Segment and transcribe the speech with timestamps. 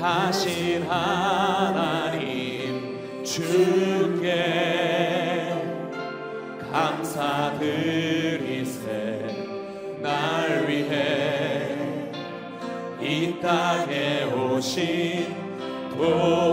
[0.00, 2.24] 거룩하신 하나님
[3.24, 4.34] 주께
[6.72, 7.70] 감사드리세.
[10.02, 11.76] 날 위해
[13.00, 15.32] 이 땅에 오신
[15.96, 16.49] 도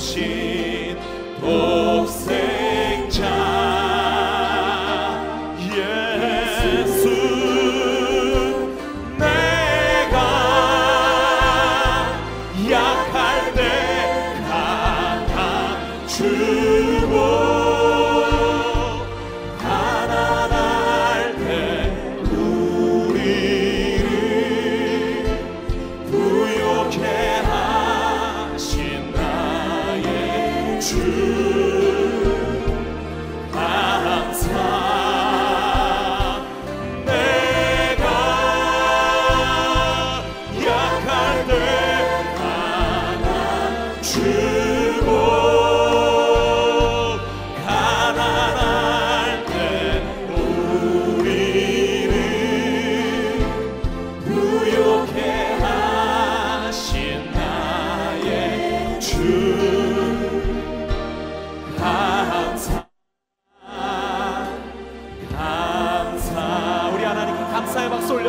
[0.00, 0.96] Oxi,
[1.42, 2.49] por.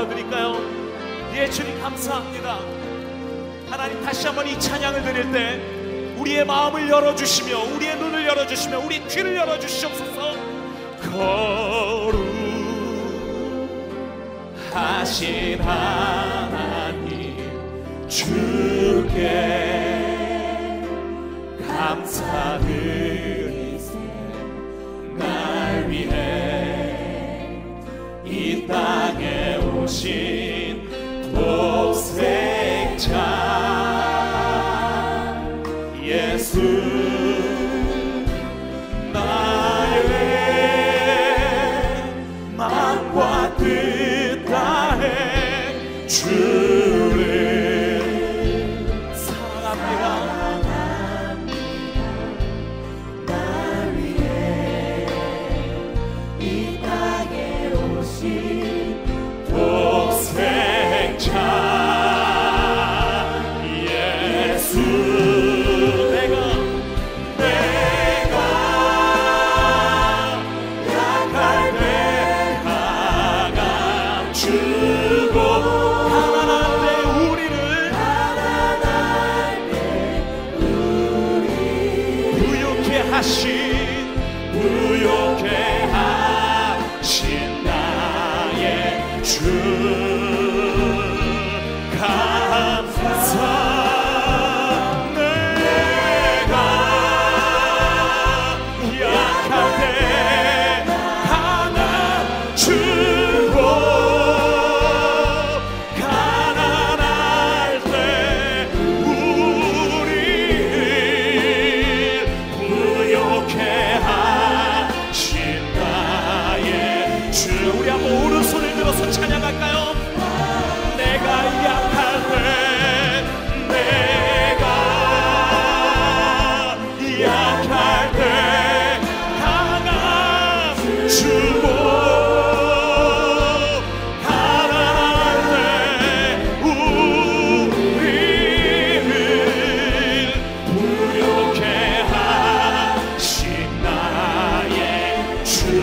[0.02, 0.55] 올려드릴까요?
[1.33, 2.59] 예, 주님 감사합니다.
[3.69, 5.61] 하나님 다시 한번 이 찬양을 드릴 때
[6.17, 10.35] 우리의 마음을 열어주시며 우리의 눈을 열어주시며 우리 귀를 열어주시옵소서
[14.72, 17.38] 거룩하신 하나님
[18.07, 19.22] 주께
[21.67, 23.09] 감사드리세
[25.17, 27.63] 날 위해
[28.25, 29.00] 이 땅.
[30.01, 30.31] 心。
[74.51, 74.81] see.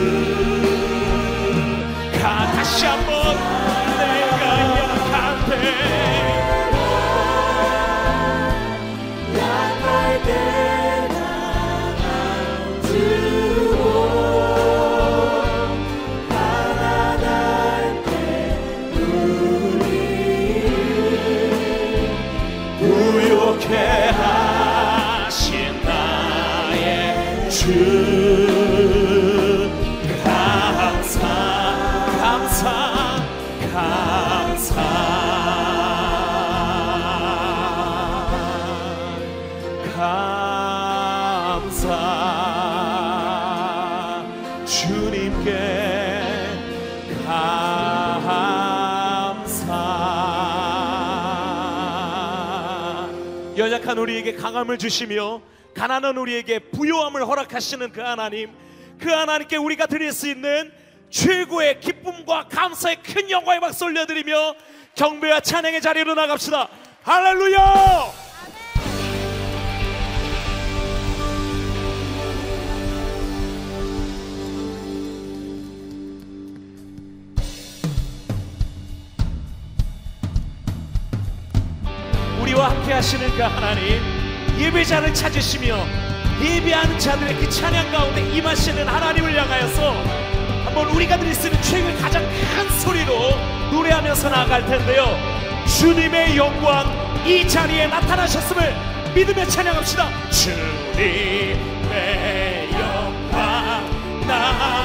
[0.04, 0.37] you.
[53.88, 55.40] 약한 우리에게 강함을 주시며
[55.74, 58.50] 가난한 우리에게 부요함을 허락하시는 그 하나님
[59.00, 60.70] 그 하나님께 우리가 드릴 수 있는
[61.08, 64.56] 최고의 기쁨과 감사의 큰 영광의 박수 올려드리며
[64.94, 66.68] 경배와 찬양의 자리로 나갑시다.
[67.02, 68.27] 할렐루야
[82.68, 84.02] 함께 하시는 그 하나님?
[84.58, 85.86] 예배자를 찾으시며
[86.42, 89.92] 예배하는 자들의 그 찬양 가운데 임하시는 하나님을 향하여서
[90.64, 93.30] 한번 우리가 드릴 수 있는 최고의 가장 큰 소리로
[93.72, 95.16] 노래하면서 나아갈 텐데요.
[95.78, 96.86] 주님의 영광
[97.26, 98.76] 이 자리에 나타나셨음을
[99.14, 100.30] 믿으며 찬양합시다.
[100.30, 101.68] 주님의
[102.72, 104.77] 영광 나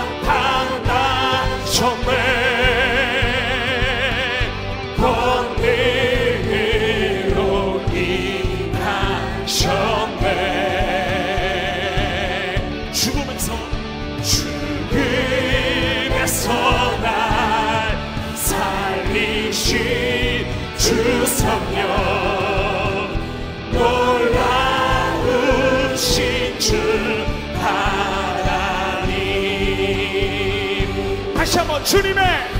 [31.83, 32.52] 주님의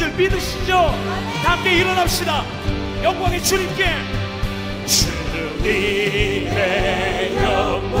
[0.00, 0.72] 줄 믿으시죠?
[1.44, 2.42] 다 함께 일어납시다.
[3.02, 3.84] 영광의 주님께.
[5.60, 6.56] 주님의
[7.36, 8.00] 영광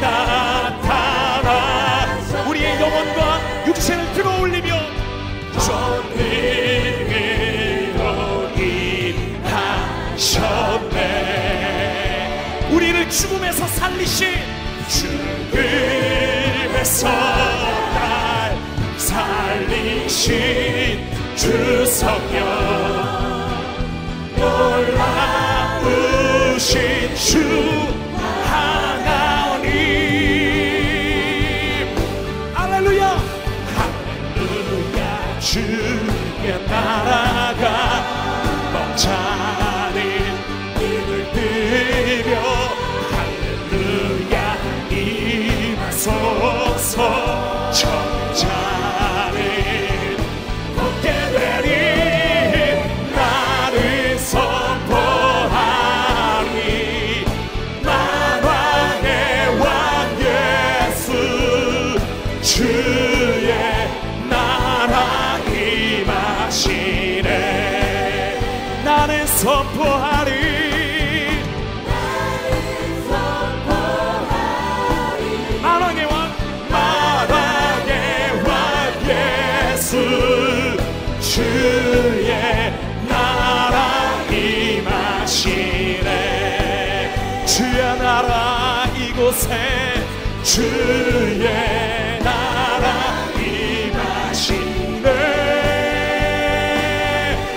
[0.00, 1.50] 나타나
[2.48, 4.74] 우리의 영혼과 육신을 들어 올리며
[5.60, 6.48] 전능으로
[10.16, 11.10] 임하셨네
[12.72, 14.30] 우리를 죽음에서 살리신
[14.88, 16.00] 죽음에서
[17.10, 18.56] 날
[18.96, 20.71] 살리신
[21.42, 22.46] 주 성령
[26.46, 27.81] 놀라우신 주
[90.52, 95.08] 주의 나라 임하시네.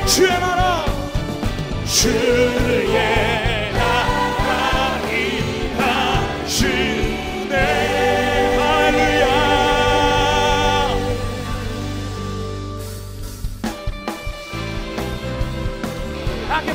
[0.06, 0.86] 주의 나라.
[1.86, 6.56] 주의 나라 임하시네.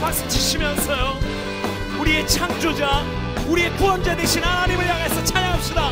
[0.00, 1.39] 박수 치시면서요
[2.00, 3.04] 우리의 창조자
[3.46, 5.90] 우리의 구원자 되신 하나님을 향해서 찬양합시다.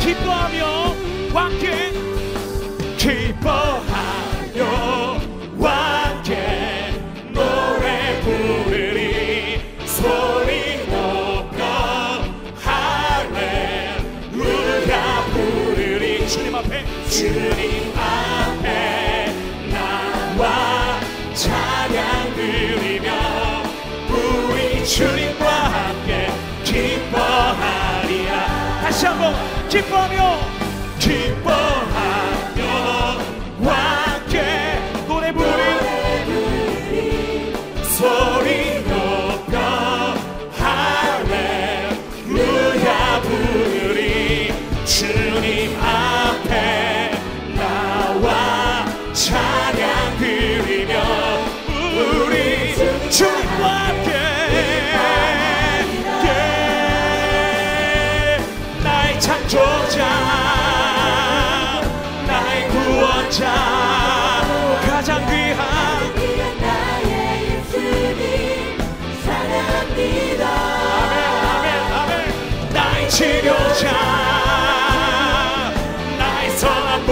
[0.00, 0.94] 기뻐하며
[1.34, 1.92] 왕께
[2.96, 3.69] 기뻐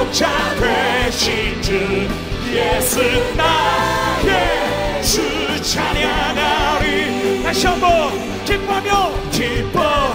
[0.09, 0.27] 목자
[0.59, 2.09] 되신 주
[2.50, 2.99] 예수
[3.37, 7.43] 나의 주 찬양하리.
[7.43, 8.11] 다시 한번
[8.47, 10.08] 기뻐하며 기뻐.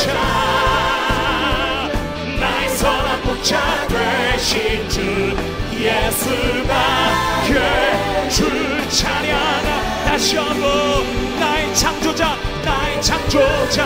[0.00, 0.14] 목자
[2.40, 5.36] 나의 선한 목자 되신 주
[5.76, 6.72] 예수가
[7.46, 13.84] 그주 찬양하 다시 한번 나의 창조자 나의 창조자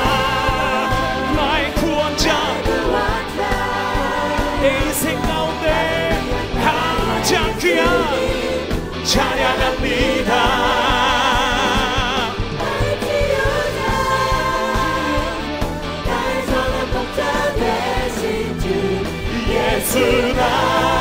[1.34, 2.54] 나의 구원자.
[4.62, 6.16] 내 인생 가운데
[6.62, 7.88] 가장 귀한
[9.04, 10.83] 찬양합니다.
[19.94, 20.93] tonight.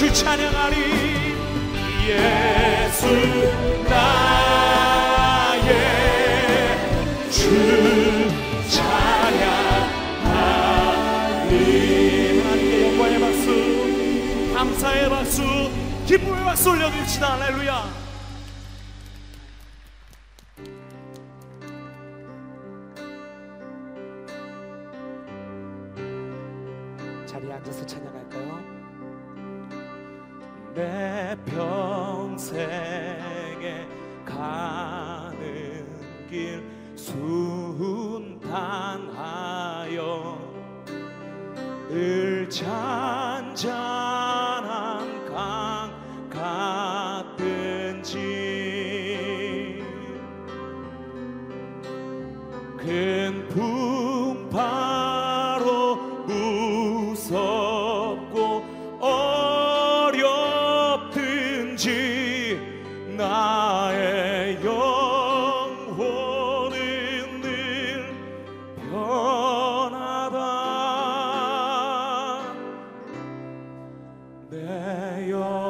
[0.00, 0.76] 주 찬양하리.
[2.08, 3.04] 예수
[3.86, 5.68] 나의
[7.30, 7.50] 주
[8.70, 9.60] 찬양하리.
[12.40, 15.42] 하나님께 영광의 박수 감사의 박수
[16.06, 17.38] 기쁨의 박수 올려드립시다.
[17.38, 17.99] 할렐루야.
[31.36, 32.66] 평생에
[34.24, 35.86] 가는
[36.28, 36.62] 길
[36.96, 38.30] 순탄하여
[41.88, 43.89] 늘 찬찬
[75.30, 75.69] 주여.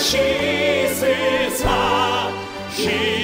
[0.00, 1.64] Jesus,
[2.76, 3.17] Jesus.